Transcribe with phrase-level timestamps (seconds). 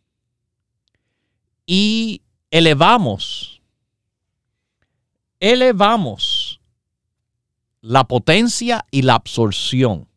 [1.66, 3.60] y elevamos,
[5.40, 6.60] elevamos
[7.80, 10.08] la potencia y la absorción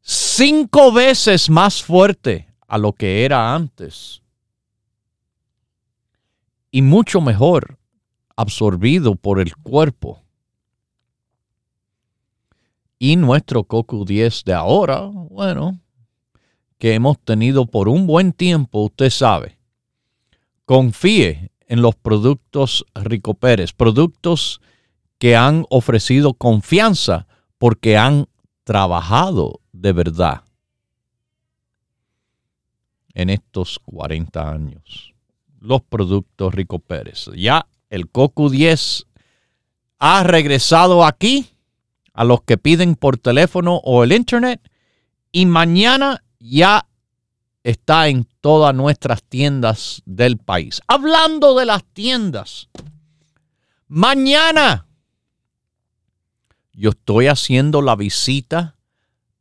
[0.00, 4.22] cinco veces más fuerte a lo que era antes
[6.70, 7.79] y mucho mejor
[8.40, 10.22] absorbido por el cuerpo
[12.98, 15.78] y nuestro Coco 10 de ahora, bueno,
[16.78, 19.58] que hemos tenido por un buen tiempo, usted sabe.
[20.64, 24.62] Confíe en los productos Rico Pérez, productos
[25.18, 27.26] que han ofrecido confianza
[27.58, 28.26] porque han
[28.64, 30.44] trabajado de verdad
[33.12, 35.14] en estos 40 años.
[35.58, 37.30] Los productos Rico Pérez.
[37.36, 39.06] Ya el Coco 10
[39.98, 41.50] ha regresado aquí
[42.14, 44.60] a los que piden por teléfono o el internet
[45.32, 46.86] y mañana ya
[47.62, 50.80] está en todas nuestras tiendas del país.
[50.86, 52.68] Hablando de las tiendas,
[53.88, 54.86] mañana
[56.72, 58.76] yo estoy haciendo la visita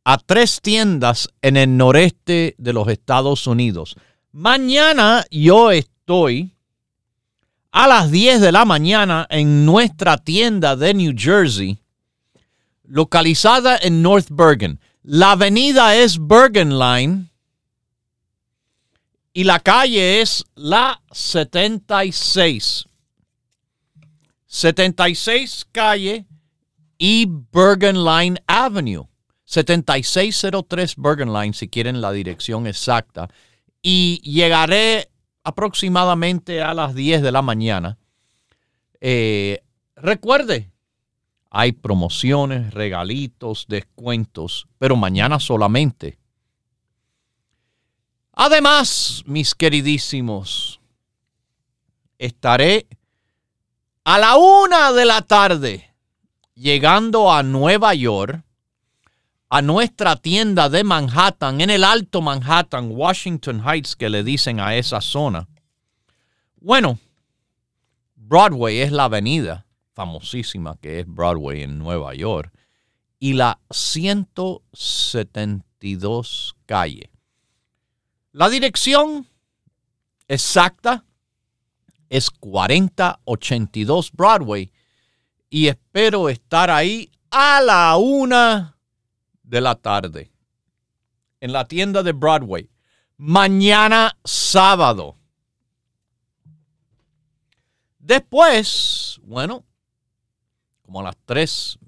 [0.03, 3.95] a tres tiendas en el noreste de los Estados Unidos.
[4.31, 6.55] Mañana yo estoy
[7.71, 11.79] a las 10 de la mañana en nuestra tienda de New Jersey
[12.83, 14.79] localizada en North Bergen.
[15.03, 17.29] La avenida es Bergen Line
[19.33, 22.85] Y la calle es la 76.
[24.47, 26.25] 76 calle
[26.97, 29.07] y Bergen Line Avenue.
[29.45, 33.29] 7603 Bergen Line, si quieren la dirección exacta.
[33.81, 35.09] Y llegaré
[35.49, 37.97] aproximadamente a las 10 de la mañana.
[39.01, 39.61] Eh,
[39.95, 40.71] recuerde,
[41.49, 46.19] hay promociones, regalitos, descuentos, pero mañana solamente.
[48.33, 50.79] Además, mis queridísimos,
[52.17, 52.87] estaré
[54.03, 55.93] a la una de la tarde
[56.53, 58.43] llegando a Nueva York,
[59.49, 64.75] a nuestra tienda de Manhattan, en el Alto Manhattan, Washington Heights, que le dicen a
[64.75, 65.47] esa zona.
[66.57, 66.99] Bueno,
[68.15, 72.53] Broadway es la avenida famosísima que es Broadway en Nueva York
[73.19, 77.11] y la 172 calle.
[78.31, 79.27] La dirección
[80.27, 81.03] exacta
[82.07, 84.71] es 4082 Broadway
[85.49, 88.78] y espero estar ahí a la una
[89.49, 90.31] de la tarde
[91.41, 92.69] en la tienda de Broadway.
[93.17, 95.17] Mañana sábado.
[97.97, 99.65] Después, bueno,
[100.83, 101.79] como a las 3,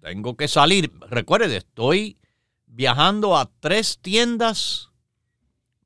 [0.00, 0.92] tengo que salir.
[1.08, 2.18] Recuerde, estoy
[2.66, 4.90] viajando a tres tiendas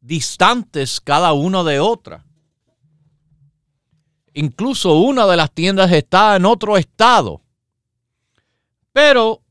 [0.01, 2.25] distantes cada una de otra.
[4.33, 7.41] Incluso una de las tiendas está en otro estado.
[8.93, 9.44] Pero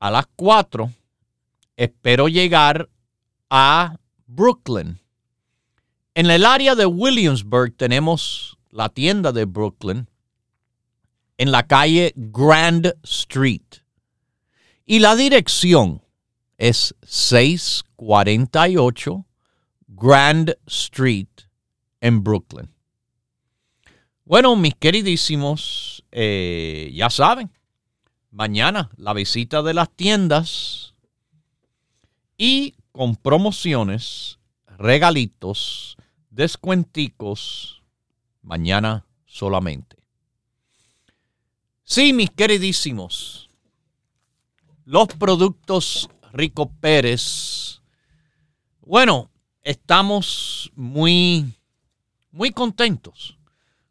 [0.00, 0.92] a las 4
[1.76, 2.90] espero llegar
[3.48, 4.98] a Brooklyn.
[6.14, 10.08] En el área de Williamsburg tenemos la tienda de Brooklyn
[11.38, 13.62] en la calle Grand Street.
[14.84, 16.02] Y la dirección
[16.58, 19.26] es 648
[19.88, 21.28] Grand Street
[22.00, 22.68] en Brooklyn.
[24.24, 27.50] Bueno, mis queridísimos, eh, ya saben,
[28.30, 30.94] mañana la visita de las tiendas
[32.36, 34.38] y con promociones,
[34.78, 35.96] regalitos,
[36.30, 37.82] descuenticos,
[38.42, 39.96] mañana solamente.
[41.84, 43.50] Sí, mis queridísimos,
[44.84, 47.80] los productos Rico Pérez.
[48.80, 49.30] Bueno,
[49.62, 51.52] estamos muy,
[52.30, 53.36] muy contentos.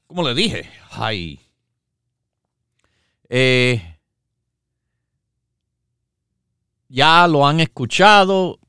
[0.08, 1.40] Como le dije, ay,
[3.30, 3.99] eh,
[6.90, 8.60] ya lo han escuchado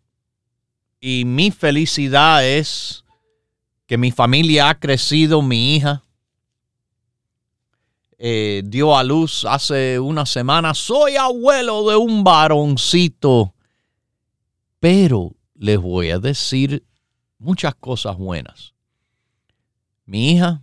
[1.01, 3.05] y mi felicidad es
[3.87, 6.05] que mi familia ha crecido, mi hija
[8.23, 10.75] eh, dio a luz hace una semana.
[10.75, 13.55] Soy abuelo de un varoncito.
[14.79, 16.85] Pero les voy a decir
[17.39, 18.75] muchas cosas buenas.
[20.05, 20.61] Mi hija,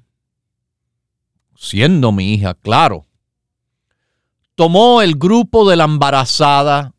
[1.56, 3.07] siendo mi hija, claro,
[4.54, 6.94] tomó el grupo de la embarazada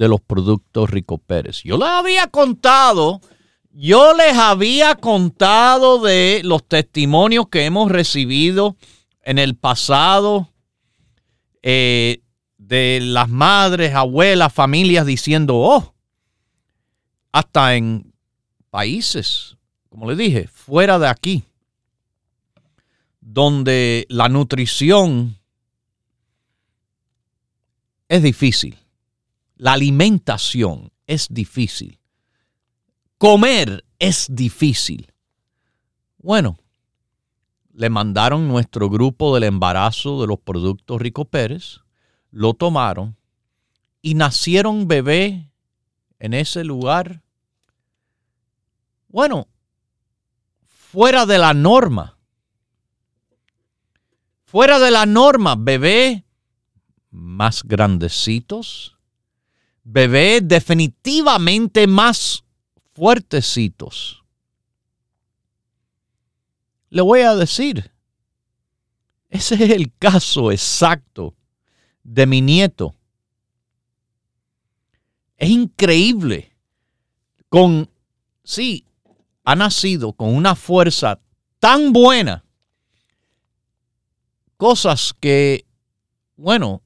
[0.00, 1.62] de los productos Rico Pérez.
[1.62, 3.20] Yo les había contado
[3.72, 8.76] yo les había contado de los testimonios que hemos recibido
[9.22, 10.48] en el pasado
[11.62, 12.22] eh,
[12.58, 15.94] de las madres, abuelas, familias diciendo, oh,
[17.30, 18.12] hasta en
[18.70, 19.56] países,
[19.88, 21.44] como les dije, fuera de aquí,
[23.20, 25.36] donde la nutrición
[28.08, 28.79] es difícil,
[29.60, 32.00] la alimentación es difícil
[33.20, 35.12] Comer es difícil.
[36.16, 36.56] Bueno,
[37.74, 41.80] le mandaron nuestro grupo del embarazo de los productos Rico Pérez,
[42.30, 43.18] lo tomaron
[44.00, 45.50] y nacieron bebé
[46.18, 47.20] en ese lugar.
[49.08, 49.48] Bueno,
[50.64, 52.16] fuera de la norma.
[54.46, 56.24] Fuera de la norma, bebé
[57.10, 58.96] más grandecitos,
[59.92, 62.44] bebé definitivamente más
[62.94, 64.24] fuertecitos.
[66.90, 67.90] Le voy a decir,
[69.28, 71.34] ese es el caso exacto
[72.02, 72.94] de mi nieto.
[75.36, 76.56] Es increíble.
[77.48, 77.90] Con,
[78.44, 78.86] sí,
[79.44, 81.20] ha nacido con una fuerza
[81.58, 82.44] tan buena.
[84.56, 85.66] Cosas que,
[86.36, 86.82] bueno,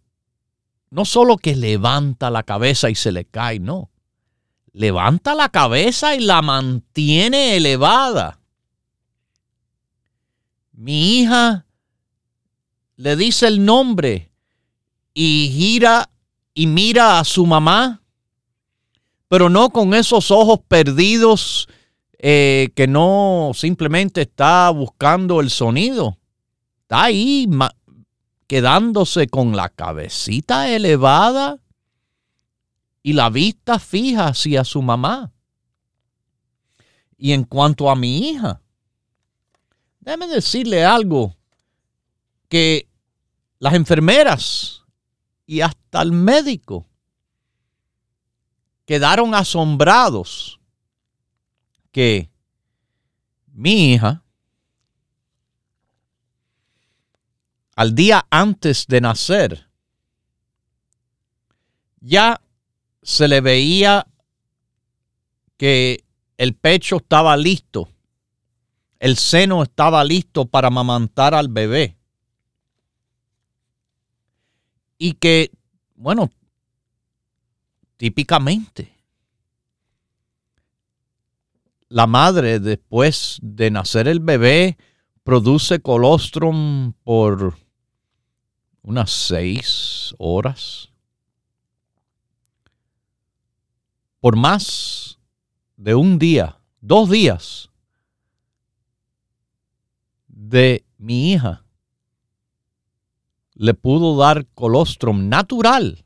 [0.95, 3.91] no solo que levanta la cabeza y se le cae, no
[4.75, 8.41] levanta la cabeza y la mantiene elevada.
[10.73, 11.65] Mi hija
[12.97, 14.31] le dice el nombre
[15.15, 16.11] y gira
[16.53, 18.03] y mira a su mamá,
[19.29, 21.69] pero no con esos ojos perdidos
[22.19, 26.19] eh, que no simplemente está buscando el sonido.
[26.83, 27.49] Está ahí
[28.47, 31.61] quedándose con la cabecita elevada
[33.03, 35.33] y la vista fija hacia su mamá.
[37.17, 38.61] Y en cuanto a mi hija,
[40.01, 41.37] déjeme decirle algo
[42.49, 42.89] que
[43.59, 44.85] las enfermeras
[45.47, 46.87] y hasta el médico
[48.85, 50.61] quedaron asombrados
[51.91, 52.31] que
[53.53, 54.24] mi hija,
[57.77, 59.69] al día antes de nacer,
[62.01, 62.41] ya
[63.03, 64.07] se le veía
[65.57, 66.05] que
[66.37, 67.89] el pecho estaba listo,
[68.99, 71.97] el seno estaba listo para amamantar al bebé.
[74.97, 75.51] Y que,
[75.97, 76.31] bueno,
[77.97, 78.95] típicamente,
[81.89, 84.79] la madre después de nacer el bebé
[85.23, 87.64] produce colostrum por
[88.85, 90.91] unas seis horas
[94.21, 95.19] por más
[95.77, 97.71] de un día, dos días
[100.29, 101.65] de mi hija,
[103.55, 106.05] le pudo dar colostrum natural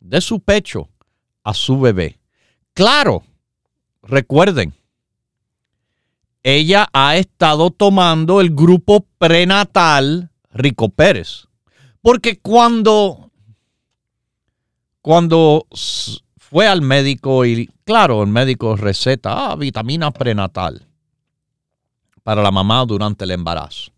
[0.00, 0.88] de su pecho
[1.42, 2.18] a su bebé.
[2.72, 3.24] Claro,
[4.02, 4.74] recuerden,
[6.42, 11.46] ella ha estado tomando el grupo prenatal Rico Pérez.
[12.04, 13.30] Porque cuando,
[15.00, 15.66] cuando
[16.36, 20.86] fue al médico y, claro, el médico receta ah, vitamina prenatal
[22.22, 23.90] para la mamá durante el embarazo.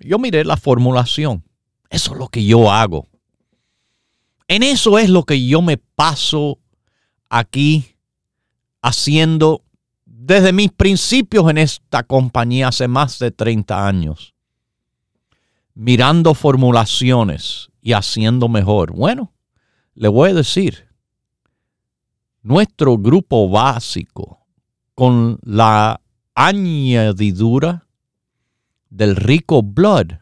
[0.00, 1.44] Yo miré la formulación.
[1.90, 3.06] Eso es lo que yo hago.
[4.48, 6.58] En eso es lo que yo me paso
[7.28, 7.96] aquí
[8.80, 9.62] haciendo
[10.06, 14.35] desde mis principios en esta compañía hace más de 30 años.
[15.76, 18.92] Mirando formulaciones y haciendo mejor.
[18.92, 19.32] Bueno,
[19.94, 20.88] le voy a decir,
[22.42, 24.40] nuestro grupo básico
[24.96, 26.00] con la
[26.34, 27.86] añadidura
[28.90, 30.12] del rico blood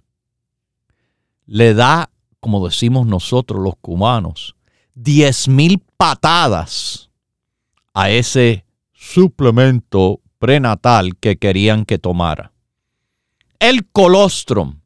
[1.46, 4.56] le da, como decimos nosotros los cubanos,
[4.94, 7.11] 10 mil patadas
[7.92, 12.52] a ese suplemento prenatal que querían que tomara.
[13.58, 14.80] El colostrum,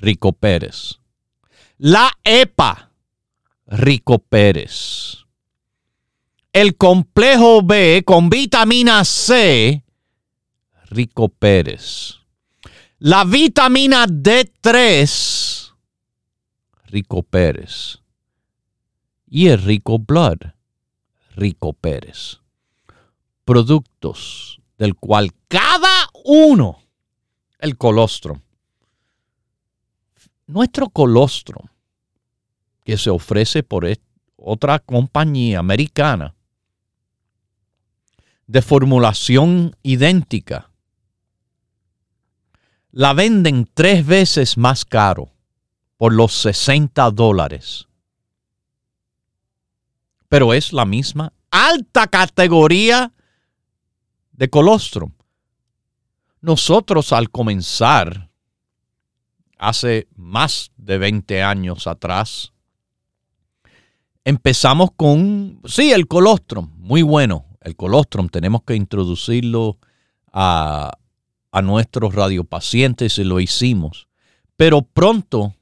[0.00, 0.98] Rico Pérez.
[1.78, 2.90] La EPA,
[3.66, 5.24] Rico Pérez.
[6.52, 9.82] El complejo B con vitamina C,
[10.86, 12.14] Rico Pérez.
[12.98, 15.74] La vitamina D3,
[16.86, 18.00] Rico Pérez.
[19.28, 20.54] Y el Rico Blood,
[21.34, 22.40] Rico Pérez.
[23.44, 26.82] Productos del cual cada uno,
[27.58, 28.40] el colostrum,
[30.46, 31.66] nuestro colostrum,
[32.84, 33.86] que se ofrece por
[34.36, 36.34] otra compañía americana
[38.46, 40.70] de formulación idéntica,
[42.92, 45.32] la venden tres veces más caro
[45.96, 47.88] por los 60 dólares.
[50.28, 53.12] Pero es la misma alta categoría
[54.32, 55.12] de colostrum.
[56.40, 58.30] Nosotros al comenzar,
[59.56, 62.52] hace más de 20 años atrás,
[64.26, 67.46] Empezamos con, sí, el colostrum, muy bueno.
[67.60, 69.78] El colostrum tenemos que introducirlo
[70.32, 70.98] a,
[71.52, 74.08] a nuestros radiopacientes y lo hicimos.
[74.56, 75.54] Pero pronto,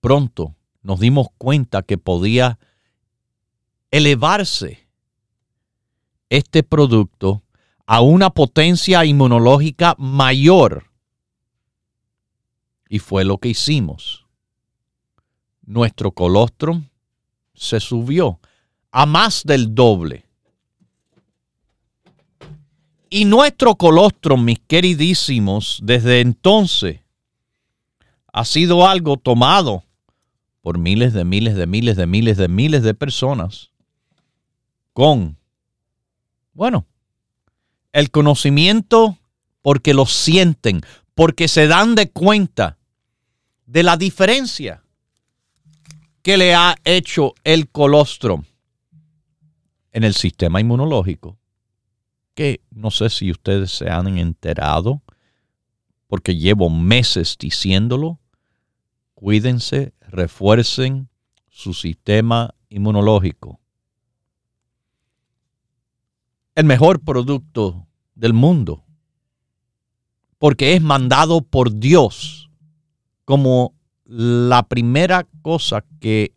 [0.00, 2.58] pronto nos dimos cuenta que podía
[3.92, 4.88] elevarse
[6.28, 7.44] este producto
[7.86, 10.90] a una potencia inmunológica mayor.
[12.88, 14.26] Y fue lo que hicimos.
[15.64, 16.84] Nuestro colostrum
[17.54, 18.38] se subió
[18.92, 20.24] a más del doble.
[23.10, 27.00] Y nuestro colostrum, mis queridísimos, desde entonces
[28.32, 29.84] ha sido algo tomado
[30.60, 33.70] por miles de miles de miles de miles de miles de personas
[34.92, 35.36] con,
[36.52, 36.86] bueno,
[37.92, 39.16] el conocimiento
[39.62, 40.80] porque lo sienten,
[41.16, 42.76] porque se dan de cuenta
[43.64, 44.84] de la diferencia
[46.20, 48.44] que le ha hecho el colostrum
[49.92, 51.38] en el sistema inmunológico,
[52.34, 55.02] que no sé si ustedes se han enterado,
[56.06, 58.20] porque llevo meses diciéndolo,
[59.14, 61.08] cuídense, refuercen
[61.48, 63.58] su sistema inmunológico.
[66.54, 68.85] El mejor producto del mundo.
[70.38, 72.50] Porque es mandado por Dios
[73.24, 73.74] como
[74.04, 76.34] la primera cosa que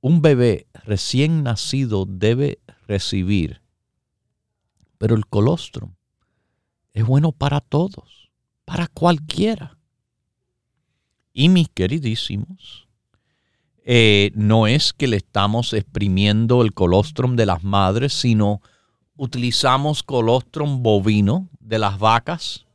[0.00, 3.60] un bebé recién nacido debe recibir.
[4.96, 5.92] Pero el colostrum
[6.92, 8.30] es bueno para todos,
[8.64, 9.78] para cualquiera.
[11.32, 12.88] Y mis queridísimos,
[13.84, 18.60] eh, no es que le estamos exprimiendo el colostrum de las madres, sino
[19.16, 22.66] utilizamos colostrum bovino de las vacas.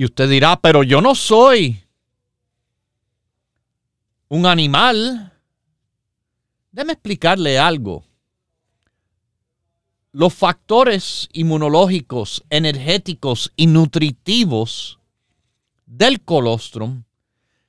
[0.00, 1.84] Y usted dirá, pero yo no soy
[4.28, 5.30] un animal.
[6.72, 8.06] Déjeme explicarle algo.
[10.12, 15.00] Los factores inmunológicos, energéticos y nutritivos
[15.84, 17.04] del colostrum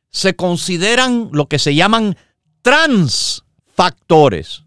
[0.09, 2.15] se consideran lo que se llaman
[2.61, 4.63] transfactores.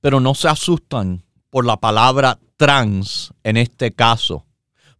[0.00, 4.46] Pero no se asustan por la palabra trans en este caso,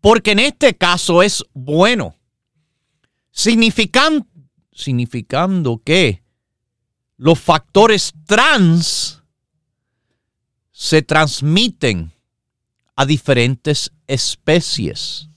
[0.02, 2.16] porque en este caso es bueno,
[3.30, 4.26] significando,
[5.85, 6.25] que
[7.16, 9.23] los factores trans
[10.73, 12.12] se transmiten
[12.97, 15.28] a diferentes especies.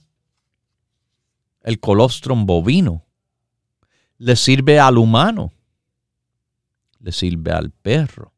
[1.62, 3.06] El colostrum bovino
[4.18, 5.52] le sirve al humano,
[6.98, 8.32] le sirve al perro.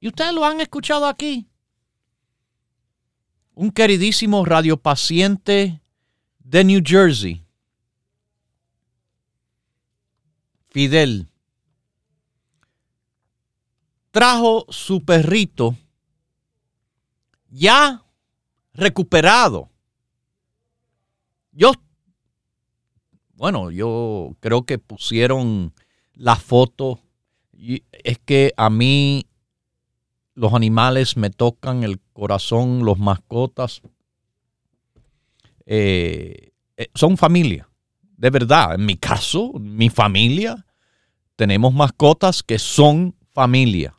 [0.00, 1.51] Y ustedes lo han escuchado aquí.
[3.54, 5.80] Un queridísimo radiopaciente
[6.38, 7.44] de New Jersey,
[10.68, 11.28] Fidel,
[14.10, 15.76] trajo su perrito
[17.50, 18.02] ya
[18.72, 19.68] recuperado.
[21.52, 21.72] Yo
[23.42, 25.74] bueno, yo creo que pusieron
[26.14, 27.00] la foto.
[27.52, 29.26] Y es que a mí
[30.34, 33.82] los animales me tocan el corazón, los mascotas.
[35.66, 37.68] Eh, eh, son familia,
[38.16, 38.74] de verdad.
[38.74, 40.66] En mi caso, mi familia,
[41.36, 43.94] tenemos mascotas que son familia.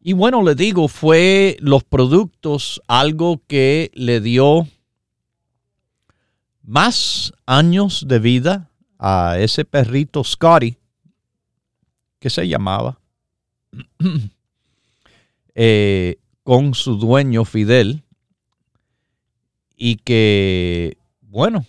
[0.00, 4.68] Y bueno, le digo, fue los productos algo que le dio
[6.62, 10.76] más años de vida a ese perrito Scotty,
[12.20, 13.00] que se llamaba,
[15.56, 18.04] eh, con su dueño Fidel,
[19.74, 21.64] y que, bueno,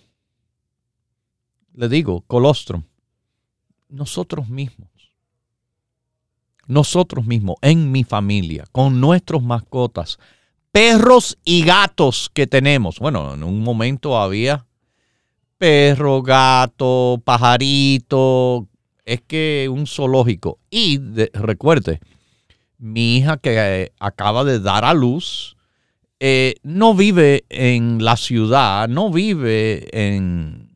[1.72, 2.82] le digo, colostrum,
[3.88, 4.90] nosotros mismos,
[6.66, 10.18] nosotros mismos, en mi familia, con nuestros mascotas,
[10.70, 12.98] perros y gatos que tenemos.
[12.98, 14.66] Bueno, en un momento había
[15.56, 18.68] perro, gato, pajarito,
[19.06, 20.58] es que un zoológico.
[20.70, 20.98] Y
[21.32, 22.00] recuerde,
[22.78, 25.56] mi hija que eh, acaba de dar a luz,
[26.20, 30.70] eh, no vive en la ciudad, no vive en,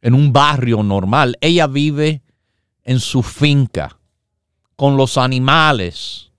[0.00, 2.22] en un barrio normal, ella vive
[2.84, 3.98] en su finca
[4.76, 6.30] con los animales,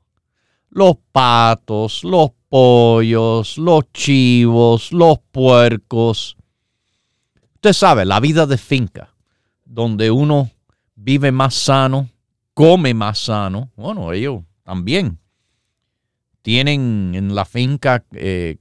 [0.69, 6.37] los patos, los pollos, los chivos, los puercos.
[7.55, 9.13] Usted sabe, la vida de finca,
[9.63, 10.51] donde uno
[10.95, 12.09] vive más sano,
[12.55, 13.69] come más sano.
[13.75, 15.19] Bueno, ellos también
[16.41, 18.57] tienen en la finca eh,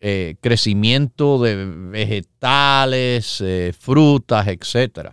[0.00, 5.12] eh, crecimiento de vegetales, eh, frutas, etc.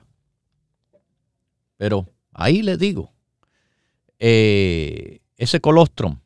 [1.78, 3.12] Pero ahí le digo,
[4.20, 6.20] ese colostrum,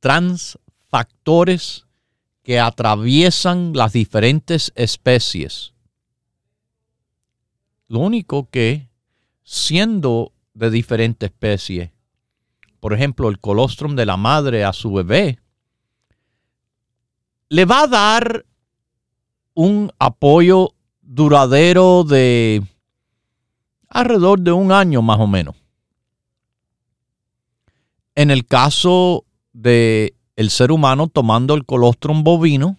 [0.00, 1.86] transfactores
[2.42, 5.72] que atraviesan las diferentes especies.
[7.88, 8.88] Lo único que,
[9.42, 11.92] siendo de diferente especie,
[12.80, 15.40] por ejemplo, el colostrum de la madre a su bebé,
[17.48, 18.46] le va a dar
[19.54, 22.62] un apoyo duradero de
[23.88, 25.56] alrededor de un año más o menos.
[28.14, 32.76] En el caso de el ser humano tomando el colostrum bovino,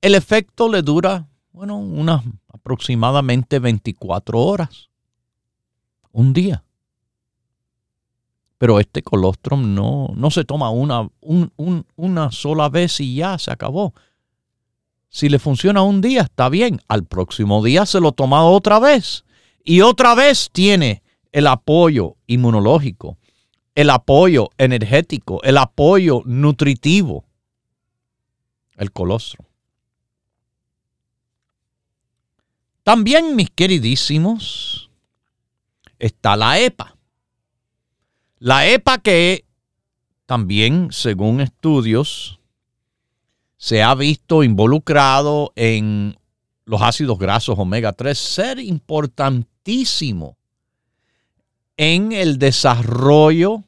[0.00, 4.90] el efecto le dura, bueno, unas aproximadamente 24 horas,
[6.12, 6.64] un día.
[8.62, 11.10] Pero este colostrum no, no se toma una,
[11.96, 13.92] una sola vez y ya se acabó.
[15.08, 16.80] Si le funciona un día, está bien.
[16.86, 19.24] Al próximo día se lo toma otra vez.
[19.64, 23.18] Y otra vez tiene el apoyo inmunológico
[23.74, 27.24] el apoyo energético, el apoyo nutritivo,
[28.76, 29.46] el colostrum.
[32.82, 34.90] También, mis queridísimos,
[35.98, 36.96] está la EPA.
[38.44, 39.44] La EPA que
[40.26, 42.40] también, según estudios,
[43.56, 46.18] se ha visto involucrado en
[46.64, 50.36] los ácidos grasos omega 3 ser importantísimo
[51.76, 53.62] en el desarrollo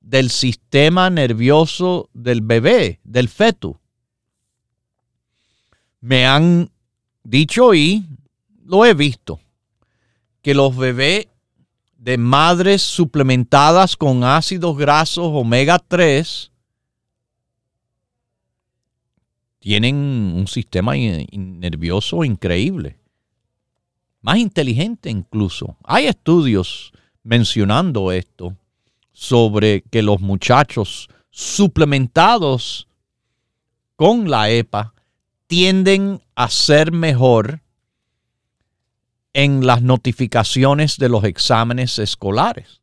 [0.00, 3.80] del sistema nervioso del bebé, del feto.
[6.00, 6.72] Me han
[7.22, 8.04] dicho y
[8.64, 9.38] lo he visto,
[10.42, 11.28] que los bebés
[11.98, 16.52] de madres suplementadas con ácidos grasos omega 3
[19.58, 22.96] tienen un sistema nervioso increíble,
[24.22, 25.76] más inteligente incluso.
[25.82, 26.92] Hay estudios
[27.24, 28.56] mencionando esto
[29.12, 32.86] sobre que los muchachos suplementados
[33.96, 34.94] con la EPA
[35.48, 37.60] tienden a ser mejor
[39.40, 42.80] en las notificaciones de los exámenes escolares.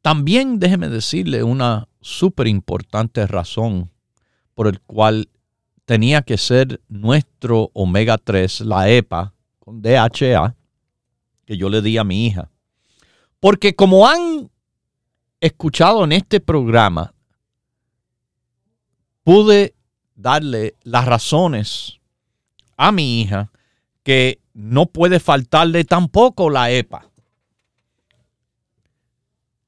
[0.00, 3.90] También déjeme decirle una súper importante razón
[4.54, 5.28] por el cual
[5.84, 10.56] tenía que ser nuestro omega 3, la EPA, con DHA,
[11.44, 12.50] que yo le di a mi hija.
[13.38, 14.50] Porque como han
[15.40, 17.12] escuchado en este programa,
[19.24, 19.74] pude
[20.14, 22.00] darle las razones
[22.76, 23.50] a mi hija
[24.02, 27.10] que no puede faltarle tampoco la EPA.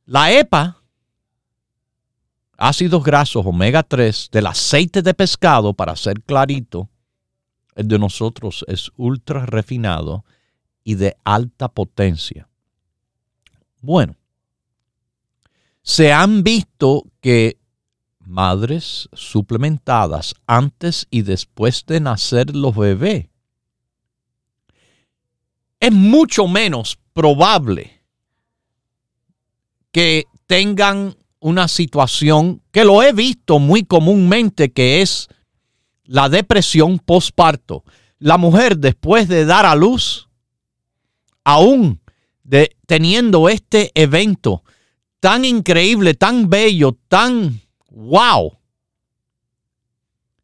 [0.04, 0.82] La EPA,
[2.56, 6.88] ácidos grasos omega 3 del aceite de pescado, para ser clarito,
[7.74, 10.24] el de nosotros es ultra refinado
[10.84, 12.48] y de alta potencia.
[13.80, 14.16] Bueno,
[15.82, 17.58] se han visto que
[18.26, 23.28] madres suplementadas antes y después de nacer los bebés,
[25.80, 28.02] es mucho menos probable
[29.92, 35.28] que tengan una situación que lo he visto muy comúnmente, que es
[36.04, 37.84] la depresión postparto.
[38.18, 40.28] La mujer después de dar a luz,
[41.44, 42.00] aún
[42.86, 44.62] teniendo este evento
[45.20, 47.60] tan increíble, tan bello, tan
[47.96, 48.58] wow,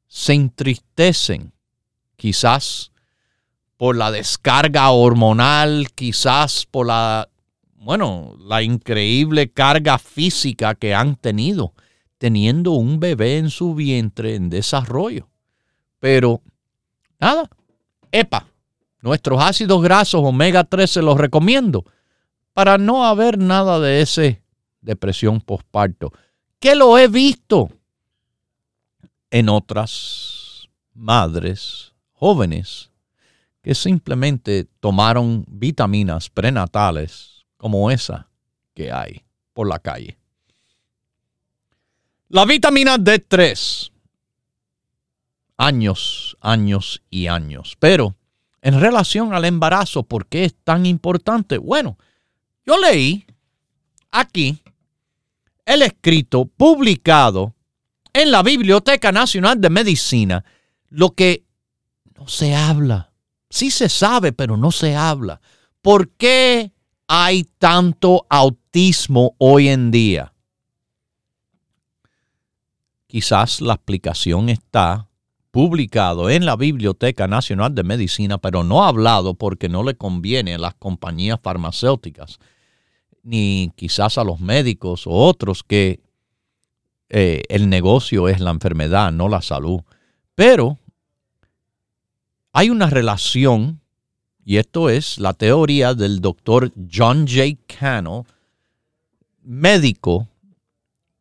[0.06, 1.52] se entristecen,
[2.16, 2.92] quizás
[3.76, 7.28] por la descarga hormonal, quizás por la,
[7.74, 11.74] bueno, la increíble carga física que han tenido
[12.16, 15.28] teniendo un bebé en su vientre en desarrollo.
[15.98, 16.40] Pero,
[17.20, 17.50] nada,
[18.12, 18.46] EPA,
[19.00, 21.84] nuestros ácidos grasos omega 3 se los recomiendo
[22.54, 24.42] para no haber nada de ese
[24.80, 26.12] depresión postparto
[26.62, 27.70] que lo he visto
[29.32, 32.92] en otras madres jóvenes
[33.62, 38.28] que simplemente tomaron vitaminas prenatales como esa
[38.74, 40.16] que hay por la calle.
[42.28, 43.90] La vitamina D3.
[45.56, 47.76] Años, años y años.
[47.80, 48.14] Pero
[48.60, 51.58] en relación al embarazo, ¿por qué es tan importante?
[51.58, 51.98] Bueno,
[52.64, 53.26] yo leí
[54.12, 54.62] aquí
[55.64, 57.54] el escrito publicado
[58.12, 60.44] en la Biblioteca Nacional de Medicina,
[60.88, 61.44] lo que
[62.16, 63.12] no se habla.
[63.48, 65.40] Sí se sabe, pero no se habla.
[65.80, 66.72] ¿Por qué
[67.06, 70.32] hay tanto autismo hoy en día?
[73.06, 75.08] Quizás la explicación está
[75.50, 80.58] publicado en la Biblioteca Nacional de Medicina, pero no hablado porque no le conviene a
[80.58, 82.38] las compañías farmacéuticas
[83.22, 86.00] ni quizás a los médicos o otros que
[87.08, 89.80] eh, el negocio es la enfermedad, no la salud.
[90.34, 90.78] Pero
[92.52, 93.80] hay una relación,
[94.44, 97.58] y esto es la teoría del doctor John J.
[97.66, 98.26] Cano,
[99.42, 100.28] médico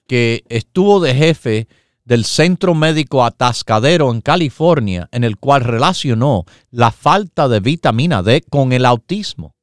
[0.08, 1.68] que estuvo de jefe
[2.04, 8.42] del Centro Médico Atascadero en California, en el cual relacionó la falta de vitamina D
[8.50, 9.56] con el autismo.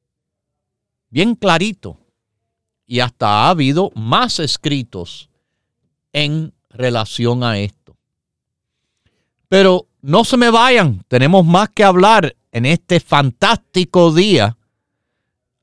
[1.09, 1.99] Bien clarito
[2.89, 5.29] y hasta ha habido más escritos
[6.11, 7.95] en relación a esto.
[9.47, 14.57] Pero no se me vayan, tenemos más que hablar en este fantástico día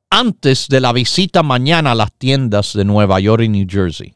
[0.09, 4.16] antes de la visita mañana a las tiendas de Nueva York y New Jersey.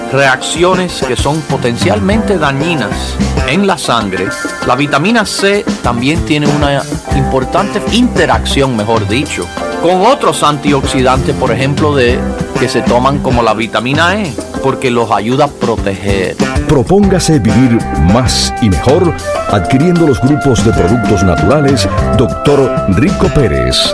[0.11, 3.15] reacciones que son potencialmente dañinas
[3.47, 4.27] en la sangre.
[4.67, 6.83] La vitamina C también tiene una
[7.15, 9.45] importante interacción, mejor dicho,
[9.81, 12.19] con otros antioxidantes, por ejemplo, de
[12.59, 16.35] que se toman como la vitamina E, porque los ayuda a proteger.
[16.67, 17.79] Propóngase vivir
[18.13, 19.13] más y mejor
[19.49, 22.85] adquiriendo los grupos de productos naturales Dr.
[22.89, 23.93] Rico Pérez.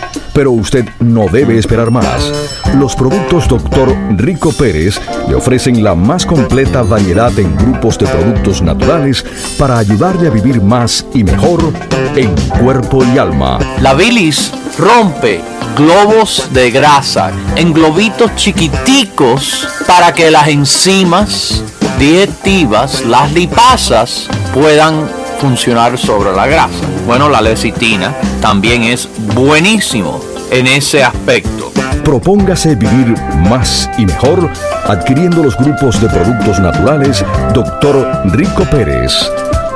[0.33, 2.31] Pero usted no debe esperar más.
[2.77, 3.95] Los productos Dr.
[4.17, 9.25] Rico Pérez le ofrecen la más completa variedad en grupos de productos naturales
[9.57, 11.73] para ayudarle a vivir más y mejor
[12.15, 13.59] en cuerpo y alma.
[13.81, 15.41] La bilis rompe
[15.75, 21.63] globos de grasa en globitos chiquiticos para que las enzimas
[21.99, 25.07] digestivas, las lipasas, puedan
[25.39, 26.90] funcionar sobre la grasa.
[27.05, 31.71] Bueno, la lecitina también es buenísimo en ese aspecto.
[32.03, 33.15] Propóngase vivir
[33.49, 34.47] más y mejor
[34.87, 38.23] adquiriendo los grupos de productos naturales Dr.
[38.33, 39.13] Rico Pérez.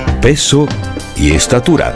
[0.21, 0.67] peso
[1.17, 1.95] y estatura.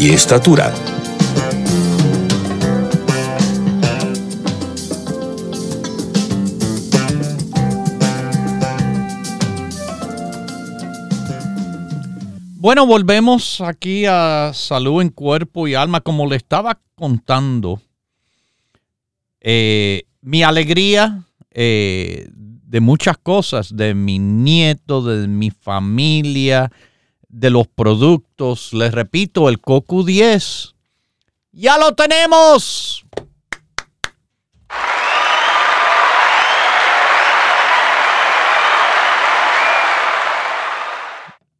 [0.00, 0.72] y estatura.
[12.60, 16.00] Bueno, volvemos aquí a salud en cuerpo y alma.
[16.00, 17.80] Como le estaba contando,
[19.40, 26.70] eh, mi alegría eh, de muchas cosas, de mi nieto, de mi familia,
[27.28, 28.72] de los productos.
[28.72, 30.74] Les repito, el Cocu 10.
[31.52, 33.04] ¡Ya lo tenemos!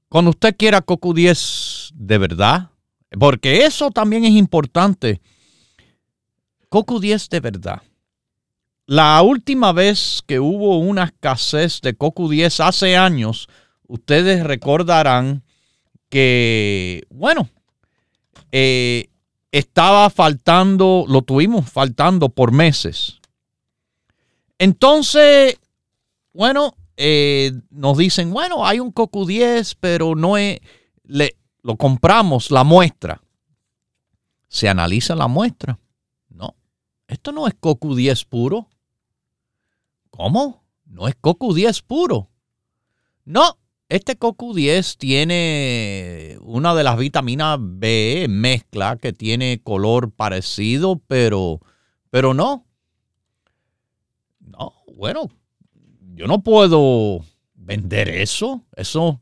[0.09, 2.71] Cuando usted quiera Cocu 10 de verdad,
[3.19, 5.21] porque eso también es importante.
[6.71, 7.83] Cocu 10 de verdad.
[8.87, 13.49] La última vez que hubo una escasez de Cocu 10 hace años,
[13.87, 15.43] ustedes recordarán
[16.09, 17.49] que, bueno,
[18.53, 19.09] eh,
[19.53, 23.21] estaba faltando, lo tuvimos faltando por meses.
[24.59, 25.59] Entonces,
[26.33, 30.59] bueno, eh, nos dicen, bueno, hay un Cocu 10, pero no es,
[31.05, 33.23] le, lo compramos, la muestra.
[34.49, 35.79] Se analiza la muestra.
[36.29, 36.57] No,
[37.07, 38.69] esto no es Cocu 10 puro.
[40.11, 40.65] ¿Cómo?
[40.87, 42.29] No es Cocu 10 puro.
[43.25, 43.59] No,
[43.89, 51.61] este Cocu 10 tiene una de las vitaminas B mezcla que tiene color parecido, pero,
[52.11, 52.67] pero no.
[54.41, 55.31] No, bueno,
[56.15, 57.25] yo no puedo
[57.55, 58.63] vender eso.
[58.77, 59.21] Eso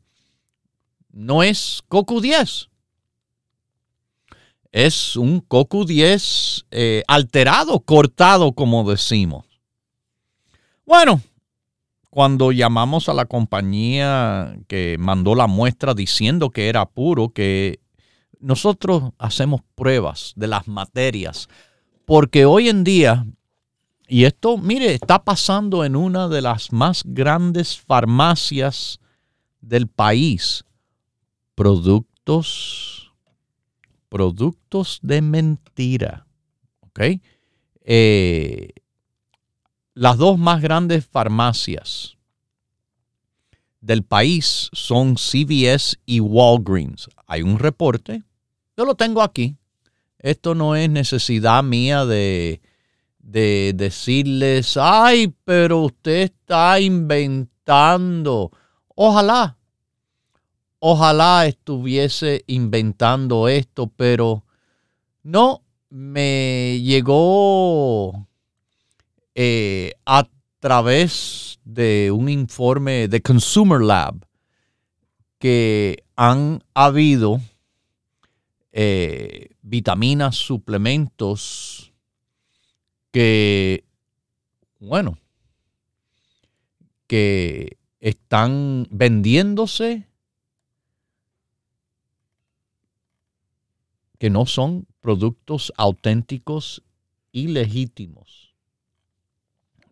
[1.11, 2.69] no es Cocu 10.
[4.73, 9.45] Es un Cocu 10 eh, alterado, cortado, como decimos.
[10.85, 11.21] Bueno,
[12.09, 17.79] cuando llamamos a la compañía que mandó la muestra diciendo que era puro, que
[18.39, 21.47] nosotros hacemos pruebas de las materias,
[22.05, 23.25] porque hoy en día
[24.07, 29.01] y esto, mire, está pasando en una de las más grandes farmacias
[29.59, 30.63] del país.
[31.55, 33.11] Productos,
[34.07, 36.25] productos de mentira.
[36.79, 37.01] ¿Ok?
[37.83, 38.69] Eh,
[39.97, 42.17] las dos más grandes farmacias
[43.81, 47.09] del país son CVS y Walgreens.
[47.25, 48.23] Hay un reporte,
[48.75, 49.57] yo lo tengo aquí.
[50.19, 52.61] Esto no es necesidad mía de
[53.27, 58.51] de decirles, ay, pero usted está inventando.
[58.95, 59.57] Ojalá,
[60.79, 64.45] ojalá estuviese inventando esto, pero
[65.23, 68.26] no me llegó
[69.39, 70.27] eh, a
[70.59, 74.25] través de un informe de Consumer Lab
[75.37, 77.39] que han habido
[78.71, 81.93] eh, vitaminas, suplementos,
[83.11, 83.85] que,
[84.79, 85.19] bueno,
[87.05, 90.07] que están vendiéndose
[94.17, 96.81] que no son productos auténticos
[97.31, 98.36] y legítimos.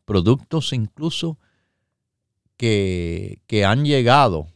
[0.05, 1.37] Productos incluso
[2.57, 4.47] que, que han llegado,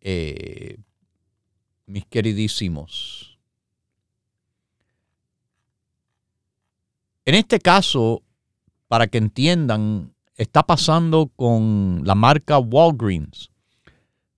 [0.00, 0.78] eh,
[1.86, 3.34] mis queridísimos,
[7.26, 8.22] En este caso,
[8.86, 13.50] para que entiendan, está pasando con la marca Walgreens.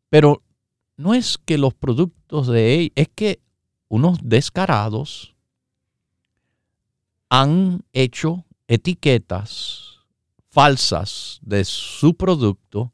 [0.09, 0.43] Pero
[0.97, 3.41] no es que los productos de ellos, es que
[3.89, 5.35] unos descarados
[7.29, 10.01] han hecho etiquetas
[10.51, 12.93] falsas de su producto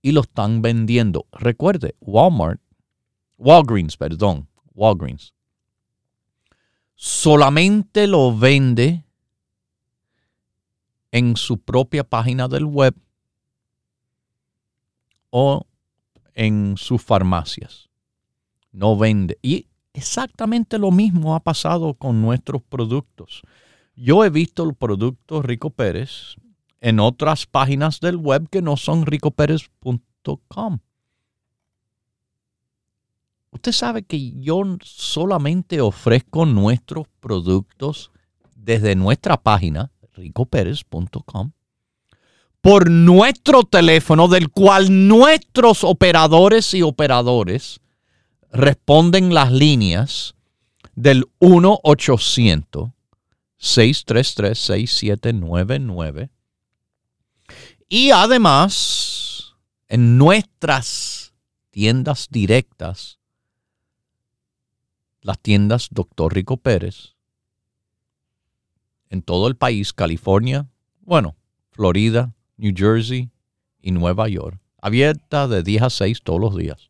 [0.00, 1.26] y lo están vendiendo.
[1.32, 2.60] Recuerde, Walmart,
[3.38, 5.32] Walgreens, perdón, Walgreens
[7.02, 9.04] solamente lo vende
[11.10, 12.94] en su propia página del web
[15.30, 15.66] o
[16.34, 17.90] en sus farmacias.
[18.70, 19.36] No vende.
[19.42, 23.42] Y exactamente lo mismo ha pasado con nuestros productos.
[23.94, 26.36] Yo he visto el producto Rico Pérez
[26.80, 30.78] en otras páginas del web que no son ricopérez.com.
[33.50, 38.10] Usted sabe que yo solamente ofrezco nuestros productos
[38.54, 41.52] desde nuestra página ricoperez.com
[42.62, 47.80] por nuestro teléfono del cual nuestros operadores y operadores
[48.52, 50.34] responden las líneas
[50.94, 51.24] del
[53.62, 56.30] 1-800-633-6799
[57.88, 59.54] y además
[59.88, 61.32] en nuestras
[61.70, 63.20] tiendas directas,
[65.20, 66.34] las tiendas Dr.
[66.34, 67.14] Rico Pérez,
[69.10, 70.68] en todo el país, California,
[71.02, 71.36] bueno,
[71.70, 73.30] Florida, New Jersey
[73.82, 76.88] y Nueva York, abierta de 10 a 6 todos los días.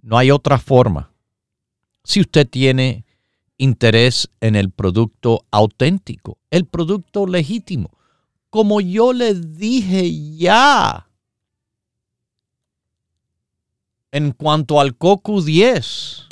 [0.00, 1.12] No hay otra forma.
[2.04, 3.04] Si usted tiene
[3.56, 7.90] interés en el producto auténtico, el producto legítimo,
[8.50, 11.08] como yo le dije ya
[14.12, 16.28] en cuanto al COCU 10,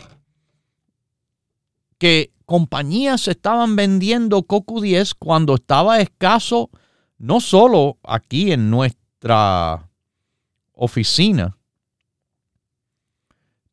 [1.99, 6.68] que compañías estaban vendiendo Coco 10 cuando estaba escaso,
[7.16, 9.89] no solo aquí en nuestra
[10.73, 11.57] oficina,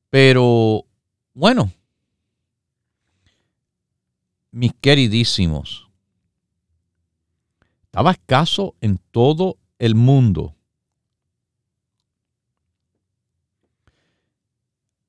[0.10, 0.86] pero
[1.34, 1.72] bueno,
[4.52, 5.90] mis queridísimos,
[7.84, 10.56] estaba escaso en todo el mundo.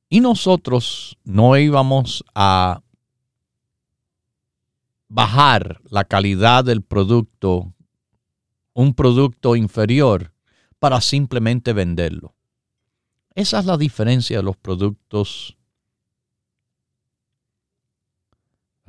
[0.09, 2.83] Y nosotros no íbamos a
[5.09, 7.73] bajar la calidad del producto,
[8.73, 10.33] un producto inferior,
[10.79, 12.35] para simplemente venderlo.
[13.35, 15.57] Esa es la diferencia de los productos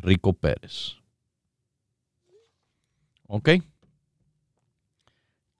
[0.02, 0.95] Rico Pérez.
[3.28, 3.49] ¿Ok?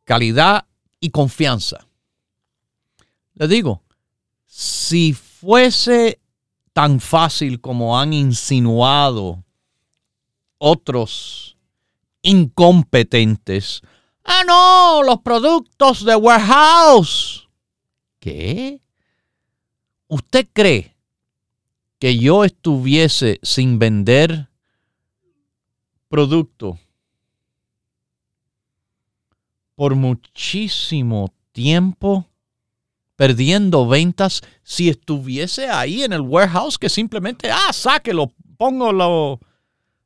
[0.04, 0.66] Calidad
[1.00, 1.88] y confianza.
[3.36, 3.82] Le digo,
[4.46, 6.20] si fuese
[6.74, 9.44] tan fácil como han insinuado
[10.58, 11.58] otros
[12.22, 13.82] incompetentes.
[14.24, 17.50] Ah, no, los productos de warehouse.
[18.20, 18.82] ¿Qué?
[20.08, 20.91] ¿Usted cree
[22.02, 24.50] que yo estuviese sin vender
[26.10, 26.80] producto
[29.76, 32.28] por muchísimo tiempo?
[33.22, 39.40] perdiendo ventas si estuviese ahí en el warehouse que simplemente, ah, sáquelo, póngalo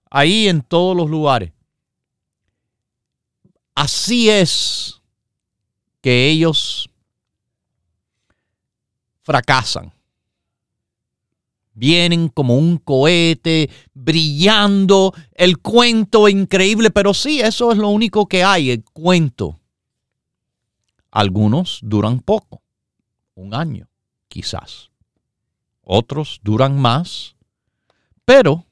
[0.09, 1.53] ahí en todos los lugares.
[3.73, 5.01] Así es
[6.01, 6.89] que ellos
[9.23, 9.94] fracasan.
[11.75, 18.43] Vienen como un cohete, brillando, el cuento increíble, pero sí, eso es lo único que
[18.43, 19.59] hay, el cuento.
[21.11, 22.61] Algunos duran poco,
[23.35, 23.87] un año,
[24.29, 24.89] quizás.
[25.81, 27.35] Otros duran más,
[28.23, 28.65] pero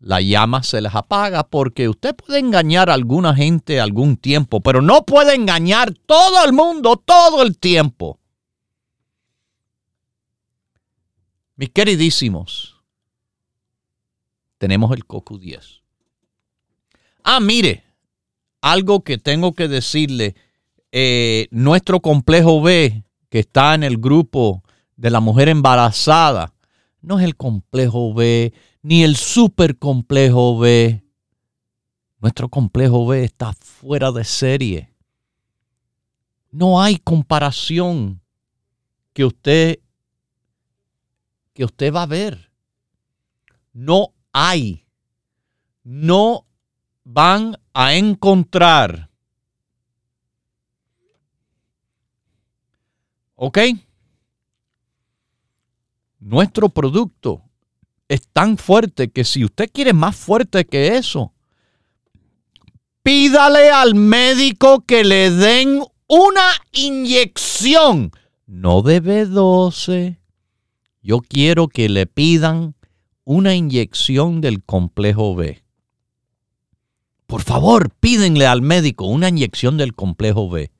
[0.00, 4.80] la llama se les apaga porque usted puede engañar a alguna gente algún tiempo, pero
[4.80, 8.20] no puede engañar todo el mundo todo el tiempo.
[11.58, 12.76] Mis queridísimos,
[14.58, 15.82] tenemos el COCU 10.
[17.24, 17.82] Ah, mire,
[18.60, 20.36] algo que tengo que decirle,
[20.92, 24.62] eh, nuestro complejo B, que está en el grupo
[24.94, 26.54] de la mujer embarazada,
[27.02, 28.52] no es el complejo B
[28.82, 31.02] ni el super complejo B.
[32.20, 34.94] Nuestro complejo B está fuera de serie.
[36.52, 38.20] No hay comparación
[39.12, 39.80] que usted
[41.58, 42.52] que usted va a ver.
[43.72, 44.86] No hay.
[45.82, 46.46] No
[47.02, 49.10] van a encontrar.
[53.34, 53.58] ¿Ok?
[56.20, 57.42] Nuestro producto
[58.06, 61.34] es tan fuerte que si usted quiere más fuerte que eso,
[63.02, 68.12] pídale al médico que le den una inyección,
[68.46, 70.17] no de B12.
[71.02, 72.74] Yo quiero que le pidan
[73.24, 75.62] una inyección del complejo B.
[77.26, 80.72] Por favor, pídenle al médico una inyección del complejo B.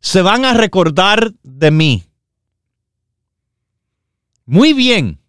[0.00, 2.04] Se van a recordar de mí.
[4.44, 5.20] Muy bien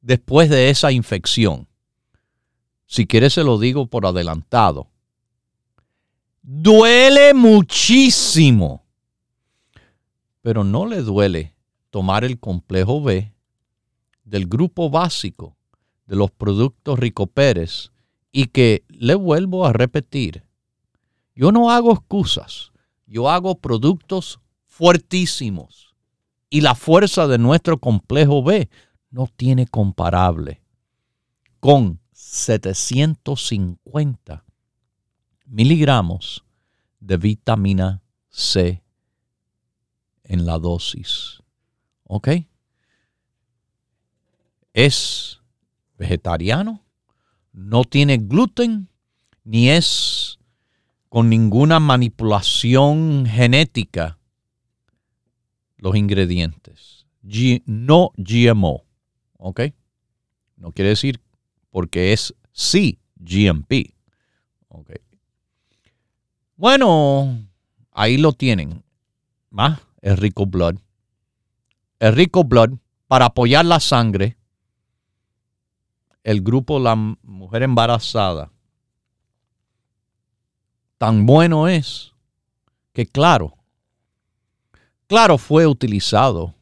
[0.00, 1.68] después de esa infección.
[2.86, 4.90] Si quiere se lo digo por adelantado.
[6.42, 8.84] Duele muchísimo.
[10.40, 11.57] Pero no le duele
[11.90, 13.34] tomar el complejo B
[14.24, 15.56] del grupo básico
[16.06, 17.90] de los productos Rico Pérez
[18.32, 20.44] y que le vuelvo a repetir,
[21.34, 22.72] yo no hago excusas,
[23.06, 25.94] yo hago productos fuertísimos
[26.50, 28.68] y la fuerza de nuestro complejo B
[29.10, 30.60] no tiene comparable
[31.60, 34.44] con 750
[35.46, 36.44] miligramos
[37.00, 38.82] de vitamina C
[40.24, 41.37] en la dosis.
[42.08, 42.28] ¿Ok?
[44.72, 45.40] Es
[45.96, 46.84] vegetariano,
[47.52, 48.88] no tiene gluten,
[49.44, 50.38] ni es
[51.08, 54.18] con ninguna manipulación genética
[55.76, 57.06] los ingredientes.
[57.66, 58.84] no GMO.
[59.38, 59.60] ¿Ok?
[60.56, 61.20] No quiere decir
[61.70, 63.94] porque es sí GMP.
[64.68, 64.92] ¿Ok?
[66.56, 67.46] Bueno,
[67.92, 68.82] ahí lo tienen.
[69.50, 70.76] Más es rico blood.
[71.98, 72.78] El rico blood
[73.08, 74.36] para apoyar la sangre.
[76.22, 78.52] El grupo La Mujer Embarazada.
[80.98, 82.12] Tan bueno es
[82.92, 83.56] que claro,
[85.06, 86.54] claro fue utilizado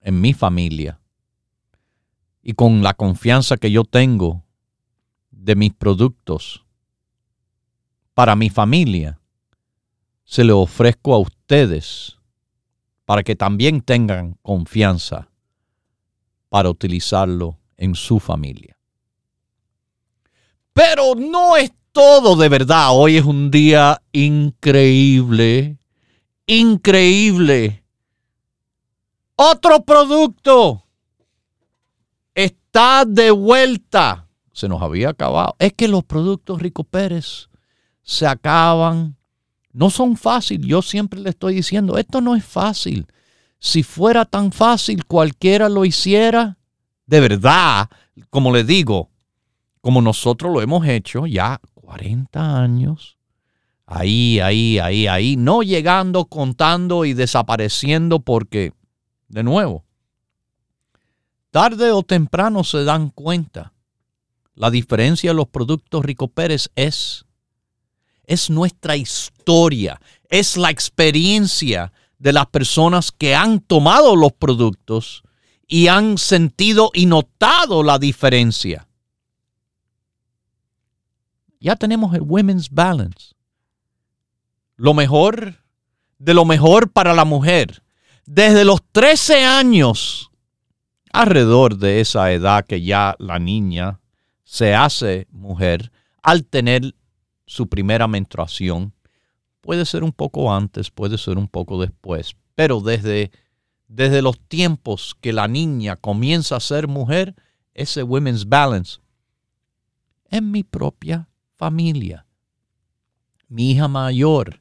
[0.00, 0.98] en mi familia
[2.42, 4.42] y con la confianza que yo tengo
[5.30, 6.64] de mis productos
[8.14, 9.20] para mi familia,
[10.24, 12.19] se le ofrezco a ustedes
[13.10, 15.32] para que también tengan confianza
[16.48, 18.78] para utilizarlo en su familia.
[20.72, 22.90] Pero no es todo de verdad.
[22.92, 25.76] Hoy es un día increíble,
[26.46, 27.82] increíble.
[29.34, 30.84] Otro producto
[32.32, 34.28] está de vuelta.
[34.52, 35.56] Se nos había acabado.
[35.58, 37.48] Es que los productos Rico Pérez
[38.02, 39.16] se acaban.
[39.72, 40.66] No son fáciles.
[40.66, 43.06] Yo siempre le estoy diciendo, esto no es fácil.
[43.58, 46.58] Si fuera tan fácil, cualquiera lo hiciera.
[47.06, 47.88] De verdad,
[48.30, 49.10] como le digo,
[49.80, 53.18] como nosotros lo hemos hecho ya 40 años.
[53.86, 55.36] Ahí, ahí, ahí, ahí.
[55.36, 58.72] No llegando, contando y desapareciendo porque,
[59.28, 59.84] de nuevo,
[61.50, 63.72] tarde o temprano se dan cuenta.
[64.54, 67.26] La diferencia de los productos Rico Pérez es,
[68.30, 75.24] es nuestra historia, es la experiencia de las personas que han tomado los productos
[75.66, 78.86] y han sentido y notado la diferencia.
[81.58, 83.34] Ya tenemos el Women's Balance.
[84.76, 85.56] Lo mejor
[86.18, 87.82] de lo mejor para la mujer.
[88.26, 90.30] Desde los 13 años
[91.12, 93.98] alrededor de esa edad que ya la niña
[94.44, 95.90] se hace mujer
[96.22, 96.94] al tener
[97.50, 98.94] su primera menstruación.
[99.60, 103.32] Puede ser un poco antes, puede ser un poco después, pero desde,
[103.88, 107.34] desde los tiempos que la niña comienza a ser mujer,
[107.74, 109.00] ese women's balance,
[110.28, 112.24] en mi propia familia,
[113.48, 114.60] mi hija mayor,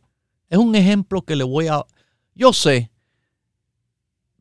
[0.50, 1.86] es un ejemplo que le voy a,
[2.34, 2.90] yo sé,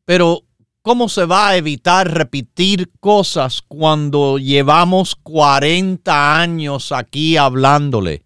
[0.05, 0.43] pero
[0.81, 8.23] ¿Cómo se va a evitar repetir cosas cuando llevamos 40 años aquí hablándole?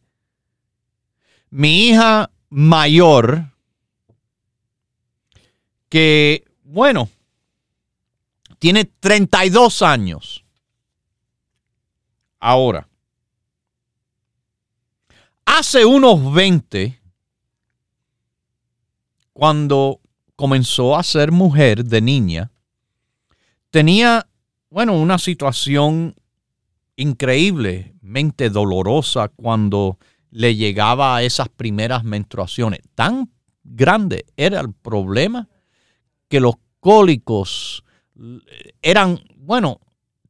[1.55, 3.51] Mi hija mayor,
[5.87, 7.09] que, bueno,
[8.57, 10.43] tiene 32 años.
[12.39, 12.89] Ahora,
[15.45, 16.99] hace unos 20,
[19.31, 20.01] cuando
[20.35, 22.51] comenzó a ser mujer de niña,
[23.69, 24.27] tenía,
[24.71, 26.15] bueno, una situación
[26.95, 29.99] increíblemente dolorosa cuando
[30.33, 32.79] le llegaba a esas primeras menstruaciones.
[32.95, 33.31] Tan
[33.63, 35.47] grande era el problema
[36.27, 37.83] que los cólicos
[38.81, 39.79] eran, bueno,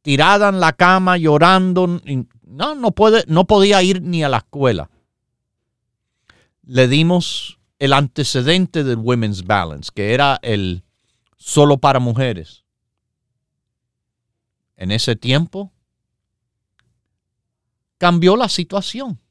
[0.02, 2.00] tirada en la cama llorando,
[2.42, 4.90] no, no, puede, no podía ir ni a la escuela.
[6.64, 10.84] Le dimos el antecedente del Women's Balance, que era el
[11.38, 12.64] solo para mujeres.
[14.76, 15.72] En ese tiempo
[17.96, 19.23] cambió la situación.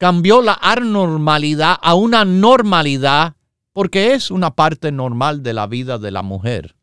[0.00, 3.36] Cambió la anormalidad a una normalidad
[3.74, 6.74] porque es una parte normal de la vida de la mujer.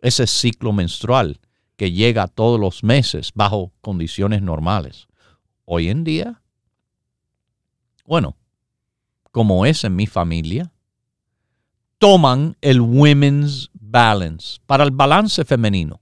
[0.00, 1.38] Ese ciclo menstrual
[1.76, 5.06] que llega todos los meses bajo condiciones normales.
[5.66, 6.42] Hoy en día,
[8.04, 8.36] bueno,
[9.30, 10.72] como es en mi familia,
[11.98, 16.00] toman el Women's Balance para el balance femenino.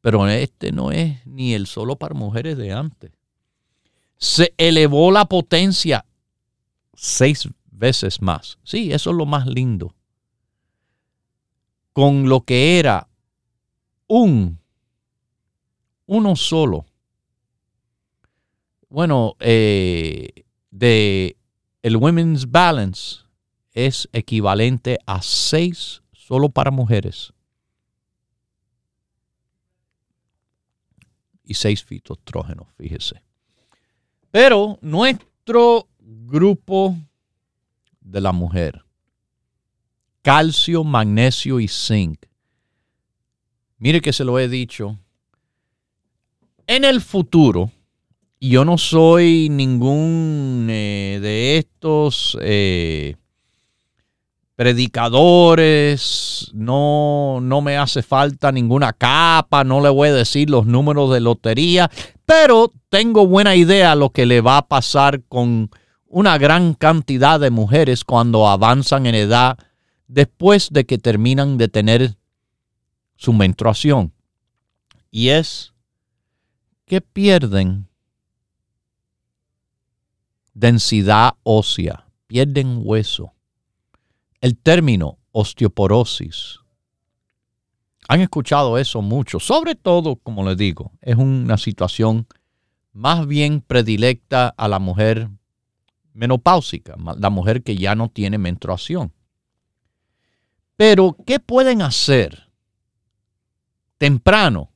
[0.00, 3.12] Pero este no es ni el solo para mujeres de antes.
[4.18, 6.06] Se elevó la potencia
[6.94, 8.58] seis veces más.
[8.64, 9.94] Sí, eso es lo más lindo.
[11.92, 13.08] Con lo que era
[14.06, 14.58] un,
[16.06, 16.86] uno solo.
[18.88, 21.36] Bueno, eh, de
[21.82, 23.20] el Women's Balance
[23.72, 27.32] es equivalente a seis solo para mujeres.
[31.44, 33.25] Y seis fitotrógenos, fíjese.
[34.38, 36.94] Pero nuestro grupo
[38.02, 38.84] de la mujer,
[40.20, 42.26] calcio, magnesio y zinc.
[43.78, 44.98] Mire que se lo he dicho.
[46.66, 47.70] En el futuro,
[48.38, 53.16] yo no soy ningún eh, de estos eh,
[54.56, 61.12] predicadores, no, no me hace falta ninguna capa, no le voy a decir los números
[61.12, 61.90] de lotería,
[62.24, 65.70] pero tengo buena idea lo que le va a pasar con
[66.08, 69.58] una gran cantidad de mujeres cuando avanzan en edad
[70.08, 72.16] después de que terminan de tener
[73.16, 74.14] su menstruación.
[75.10, 75.74] Y es
[76.86, 77.88] que pierden
[80.54, 83.35] densidad ósea, pierden hueso
[84.40, 86.60] el término osteoporosis.
[88.08, 92.26] Han escuchado eso mucho, sobre todo, como les digo, es una situación
[92.92, 95.28] más bien predilecta a la mujer
[96.14, 99.12] menopáusica, la mujer que ya no tiene menstruación.
[100.76, 102.50] Pero, ¿qué pueden hacer
[103.98, 104.70] temprano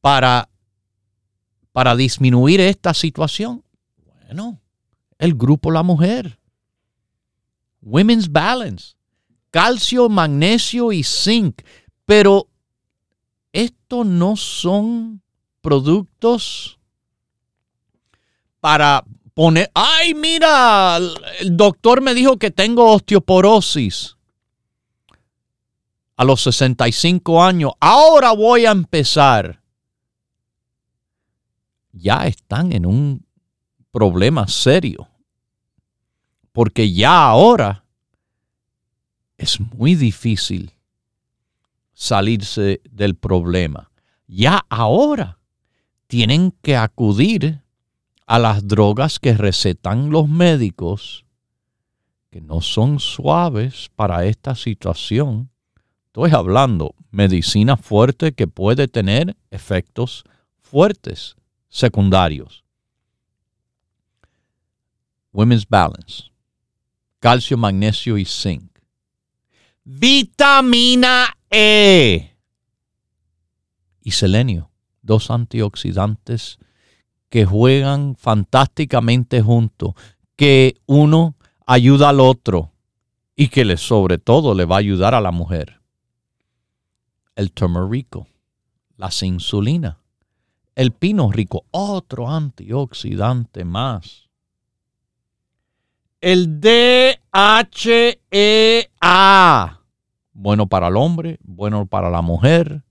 [0.00, 0.48] para,
[1.72, 3.64] para disminuir esta situación?
[3.96, 4.60] Bueno,
[5.18, 6.38] el grupo La Mujer.
[7.84, 8.96] Women's Balance,
[9.50, 11.62] calcio, magnesio y zinc.
[12.06, 12.48] Pero
[13.52, 15.22] estos no son
[15.60, 16.78] productos
[18.60, 19.04] para
[19.34, 20.98] poner, ay, mira,
[21.40, 24.16] el doctor me dijo que tengo osteoporosis
[26.16, 27.72] a los 65 años.
[27.80, 29.60] Ahora voy a empezar.
[31.92, 33.26] Ya están en un
[33.92, 35.08] problema serio
[36.54, 37.84] porque ya ahora
[39.36, 40.72] es muy difícil
[41.92, 43.90] salirse del problema.
[44.28, 45.40] Ya ahora
[46.06, 47.60] tienen que acudir
[48.28, 51.24] a las drogas que recetan los médicos,
[52.30, 55.50] que no son suaves para esta situación.
[56.06, 60.22] Estoy hablando medicina fuerte que puede tener efectos
[60.60, 61.34] fuertes
[61.68, 62.62] secundarios.
[65.32, 66.33] Women's Balance
[67.24, 68.70] calcio, magnesio y zinc.
[69.82, 72.36] Vitamina E
[74.02, 74.70] y selenio,
[75.00, 76.58] dos antioxidantes
[77.30, 79.94] que juegan fantásticamente juntos,
[80.36, 81.34] que uno
[81.66, 82.72] ayuda al otro
[83.34, 85.80] y que le, sobre todo le va a ayudar a la mujer.
[87.36, 88.26] El turmerico,
[88.98, 89.98] la insulina,
[90.74, 94.23] el pino rico, otro antioxidante más
[96.24, 97.28] el DHEA.
[100.32, 102.82] Bueno para el hombre, bueno para la mujer.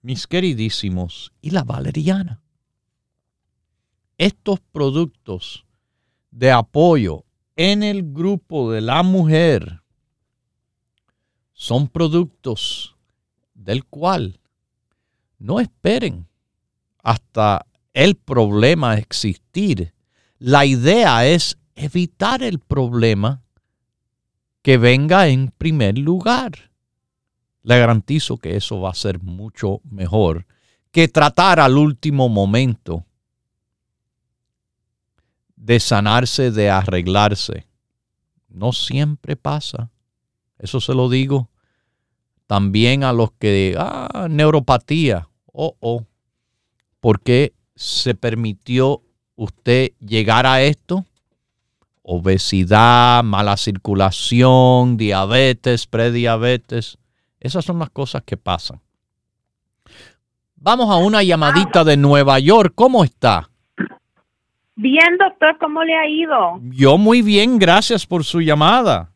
[0.00, 2.40] Mis queridísimos, y la valeriana.
[4.16, 5.66] Estos productos
[6.30, 9.82] de apoyo en el grupo de la mujer
[11.52, 12.96] son productos
[13.52, 14.40] del cual
[15.38, 16.26] no esperen
[17.02, 19.92] hasta el problema existir
[20.38, 23.42] la idea es evitar el problema
[24.62, 26.70] que venga en primer lugar.
[27.62, 30.46] Le garantizo que eso va a ser mucho mejor
[30.90, 33.04] que tratar al último momento
[35.56, 37.66] de sanarse, de arreglarse.
[38.48, 39.90] No siempre pasa.
[40.58, 41.50] Eso se lo digo
[42.46, 46.06] también a los que, ah, neuropatía, oh, oh,
[47.00, 49.02] porque se permitió
[49.38, 51.06] usted llegar a esto?
[52.02, 56.98] Obesidad, mala circulación, diabetes, prediabetes.
[57.38, 58.80] Esas son las cosas que pasan.
[60.56, 62.72] Vamos a una llamadita de Nueva York.
[62.74, 63.48] ¿Cómo está?
[64.74, 66.58] Bien, doctor, ¿cómo le ha ido?
[66.62, 69.12] Yo muy bien, gracias por su llamada.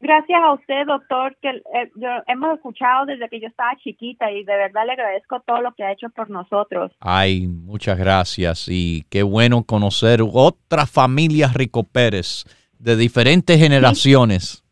[0.00, 1.90] Gracias a usted, doctor, que eh,
[2.28, 5.82] hemos escuchado desde que yo estaba chiquita y de verdad le agradezco todo lo que
[5.82, 6.92] ha hecho por nosotros.
[7.00, 12.44] Ay, muchas gracias y qué bueno conocer otras familias Rico Pérez
[12.78, 14.64] de diferentes generaciones.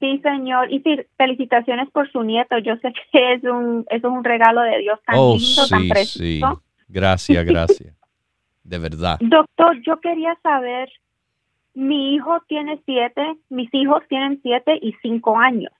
[0.00, 0.82] Sí, señor, y
[1.16, 2.58] felicitaciones por su nieto.
[2.58, 6.18] Yo sé que es un es un regalo de Dios tan oh, lindo, tan precioso.
[6.18, 6.40] Sí.
[6.88, 7.94] Gracias, gracias.
[8.64, 9.18] de verdad.
[9.20, 10.90] Doctor, yo quería saber
[11.74, 15.72] mi hijo tiene siete, mis hijos tienen siete y cinco años.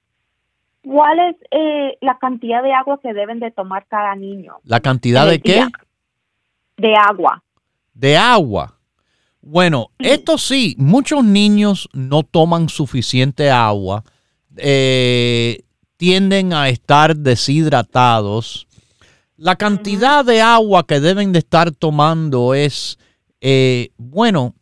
[0.82, 4.56] ¿Cuál es eh, la cantidad de agua que deben de tomar cada niño?
[4.64, 5.66] ¿La cantidad de qué?
[6.76, 7.42] De agua.
[7.94, 8.74] De agua.
[9.40, 14.02] Bueno, esto sí, muchos niños no toman suficiente agua,
[14.56, 15.64] eh,
[15.96, 18.66] tienden a estar deshidratados.
[19.36, 22.98] La cantidad de agua que deben de estar tomando es,
[23.40, 24.54] eh, bueno,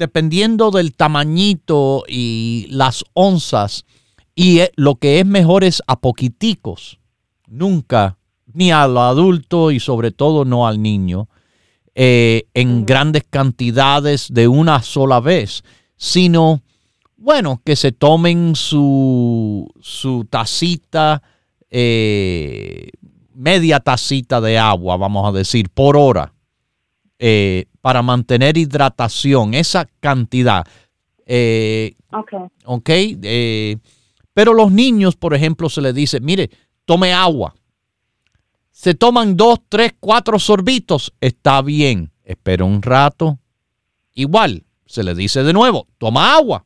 [0.00, 3.84] dependiendo del tamañito y las onzas,
[4.34, 6.98] y eh, lo que es mejor es a poquiticos,
[7.46, 11.28] nunca, ni al adulto y sobre todo no al niño.
[11.94, 15.64] Eh, en grandes cantidades de una sola vez,
[15.96, 16.62] sino,
[17.18, 21.22] bueno, que se tomen su, su tacita,
[21.68, 22.88] eh,
[23.34, 26.32] media tacita de agua, vamos a decir, por hora,
[27.20, 30.66] eh, para mantener hidratación, esa cantidad.
[32.10, 32.32] ok.
[32.64, 32.90] Ok.
[34.34, 36.50] pero los niños, por ejemplo, se les dice, mire,
[36.84, 37.54] tome agua
[38.80, 42.12] se toman dos, tres, cuatro sorbitos, está bien.
[42.24, 43.38] Espera un rato.
[44.14, 46.64] Igual, se le dice de nuevo, toma agua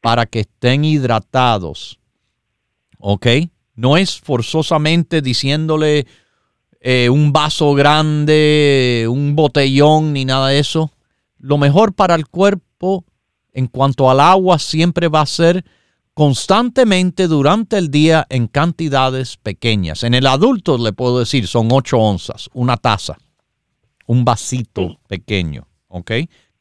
[0.00, 1.98] para que estén hidratados.
[3.00, 3.26] ¿Ok?
[3.74, 6.06] No es forzosamente diciéndole
[6.80, 10.90] eh, un vaso grande, un botellón, ni nada de eso.
[11.38, 13.04] Lo mejor para el cuerpo
[13.52, 15.64] en cuanto al agua siempre va a ser
[16.14, 20.02] constantemente durante el día en cantidades pequeñas.
[20.04, 23.16] En el adulto le puedo decir son 8 onzas, una taza,
[24.06, 26.12] un vasito pequeño, ¿ok?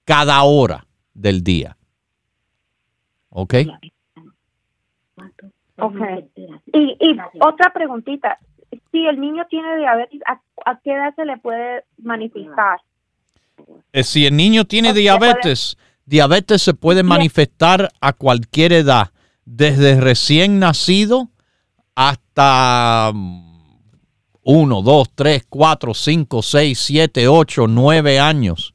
[0.05, 1.77] Cada hora del día.
[3.29, 3.53] ¿Ok?
[5.77, 5.97] Ok.
[6.73, 8.37] Y, otra preguntita.
[8.91, 10.21] Si el niño tiene diabetes,
[10.65, 12.79] ¿a, qué edad se le puede manifestar?
[13.93, 19.11] Eh, si el niño tiene diabetes, diabetes se puede manifestar a cualquier edad
[19.45, 21.29] desde recién nacido
[21.95, 23.11] hasta
[24.43, 28.73] 1, 2, 3, 4, 5, 6, 7, 8, 9 años,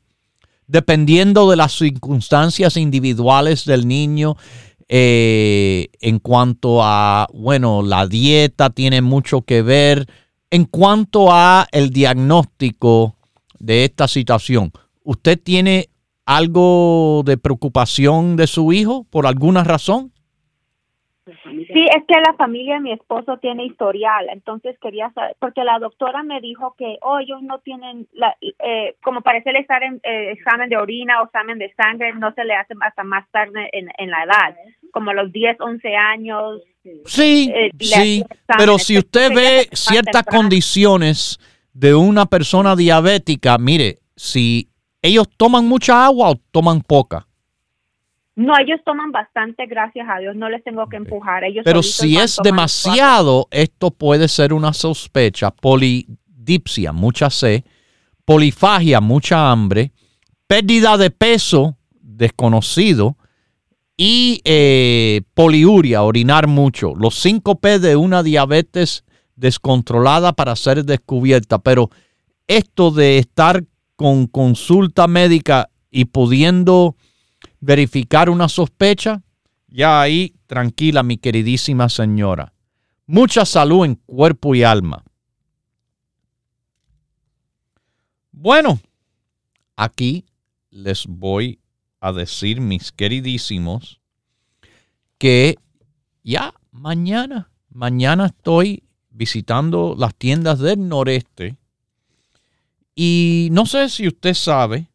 [0.66, 4.36] dependiendo de las circunstancias individuales del niño.
[4.88, 10.06] Eh, en cuanto a, bueno, la dieta tiene mucho que ver.
[10.50, 13.16] En cuanto a el diagnóstico
[13.58, 14.72] de esta situación,
[15.02, 15.90] ¿usted tiene
[16.26, 20.13] algo de preocupación de su hijo por alguna razón?
[21.26, 25.78] Sí, es que la familia de mi esposo tiene historial, entonces quería saber, porque la
[25.78, 30.00] doctora me dijo que, oh, ellos no tienen, la, eh, como parece le estar en
[30.02, 33.70] eh, examen de orina o examen de sangre, no se le hace hasta más tarde
[33.72, 34.56] en, en la edad,
[34.92, 36.60] como a los 10, 11 años.
[37.06, 38.22] Sí, eh, sí,
[38.58, 41.38] pero si usted ve ciertas condiciones
[41.72, 44.68] de una persona diabética, mire, si
[45.00, 47.26] ellos toman mucha agua o toman poca.
[48.36, 51.44] No, ellos toman bastante, gracias a Dios, no les tengo que empujar.
[51.44, 55.52] Ellos Pero si es demasiado, esto puede ser una sospecha.
[55.52, 57.62] Polidipsia, mucha sed,
[58.24, 59.92] polifagia, mucha hambre,
[60.48, 63.16] pérdida de peso, desconocido,
[63.96, 66.94] y eh, poliuria, orinar mucho.
[66.96, 69.04] Los 5 P de una diabetes
[69.36, 71.58] descontrolada para ser descubierta.
[71.58, 71.90] Pero
[72.46, 73.64] esto de estar
[73.96, 76.96] con consulta médica y pudiendo
[77.64, 79.22] verificar una sospecha,
[79.68, 82.52] ya ahí tranquila mi queridísima señora.
[83.06, 85.02] Mucha salud en cuerpo y alma.
[88.32, 88.80] Bueno,
[89.76, 90.26] aquí
[90.70, 91.58] les voy
[92.00, 94.00] a decir, mis queridísimos,
[95.16, 95.56] que
[96.22, 101.56] ya mañana, mañana estoy visitando las tiendas del noreste
[102.94, 104.88] y no sé si usted sabe,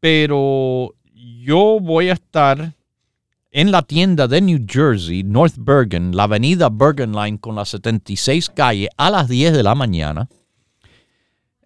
[0.00, 0.94] pero
[1.42, 2.74] yo voy a estar
[3.50, 8.50] en la tienda de New Jersey, North Bergen, la avenida Bergen Line con la 76
[8.50, 10.28] calle a las 10 de la mañana.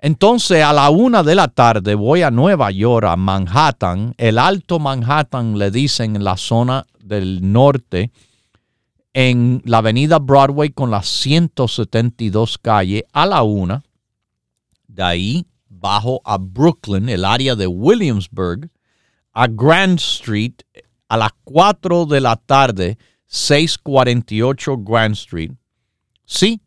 [0.00, 4.78] Entonces a la una de la tarde voy a Nueva York, a Manhattan, el Alto
[4.78, 8.12] Manhattan le dicen en la zona del norte,
[9.12, 13.82] en la avenida Broadway con la 172 calle a la una.
[14.86, 18.70] De ahí bajo a Brooklyn, el área de Williamsburg,
[19.34, 20.54] a Grand Street
[21.08, 25.52] a las 4 de la tarde, 648 Grand Street.
[26.24, 26.60] Sí,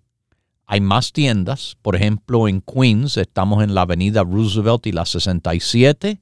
[0.66, 1.78] hay más tiendas.
[1.82, 6.20] Por ejemplo, en Queens estamos en la avenida Roosevelt y la 67.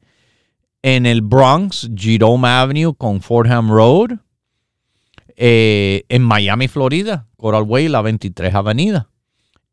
[0.84, 4.20] En el Bronx, Jerome Avenue con Fordham Road.
[5.38, 9.10] Eh, en Miami, Florida, Coral Way, la 23 Avenida.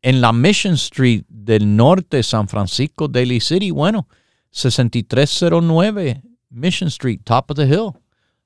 [0.01, 4.09] En la Mission Street del norte, San Francisco, Daly City, bueno,
[4.51, 6.23] 6309
[6.53, 7.93] Mission Street, top of the hill.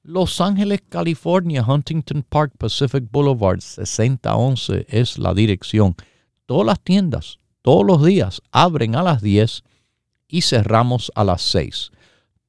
[0.03, 5.95] Los Ángeles, California, Huntington Park, Pacific Boulevard, 6011 es la dirección.
[6.45, 9.63] Todas las tiendas, todos los días, abren a las 10
[10.29, 11.91] y cerramos a las 6.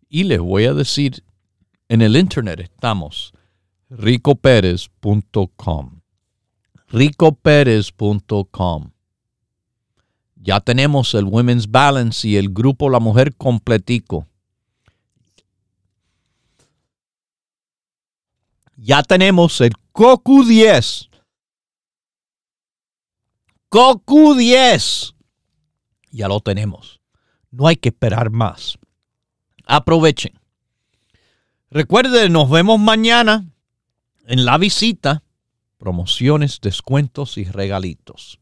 [0.08, 1.22] Y les voy a decir,
[1.88, 3.32] en el internet estamos
[3.88, 6.00] ricoperez.com.
[6.88, 8.90] ricoperez.com.
[10.36, 14.26] Ya tenemos el Women's Balance y el grupo La Mujer completico.
[18.84, 21.08] Ya tenemos el COCU 10.
[23.68, 25.14] COCU 10.
[26.10, 27.00] Ya lo tenemos.
[27.52, 28.80] No hay que esperar más.
[29.66, 30.32] Aprovechen.
[31.70, 33.46] Recuerden, nos vemos mañana
[34.26, 35.22] en la visita.
[35.78, 38.40] Promociones, descuentos y regalitos.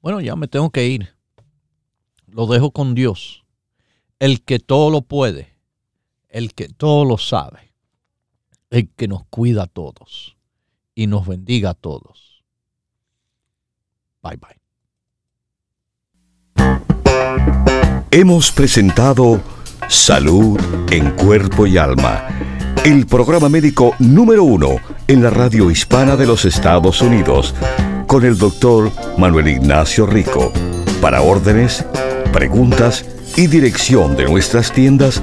[0.00, 1.14] Bueno, ya me tengo que ir.
[2.26, 3.44] Lo dejo con Dios,
[4.18, 5.56] el que todo lo puede,
[6.28, 7.71] el que todo lo sabe,
[8.72, 10.36] el que nos cuida a todos
[10.94, 12.42] y nos bendiga a todos.
[14.22, 14.60] Bye bye.
[18.10, 19.40] Hemos presentado
[19.88, 20.58] Salud
[20.90, 22.26] en Cuerpo y Alma,
[22.84, 27.54] el programa médico número uno en la radio hispana de los Estados Unidos
[28.06, 30.50] con el doctor Manuel Ignacio Rico.
[31.02, 31.84] Para órdenes,
[32.32, 33.04] preguntas
[33.36, 35.22] y dirección de nuestras tiendas,